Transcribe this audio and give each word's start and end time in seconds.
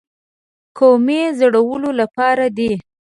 کومې 0.77 1.21
زړولو 1.39 1.89
لپاره 2.01 2.45
دي. 2.57 2.71